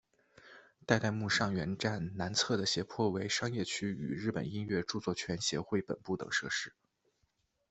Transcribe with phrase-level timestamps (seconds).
[0.87, 6.73] 代代木上原站南侧的斜坡为商业区与日本音乐着作权协会本部等设施。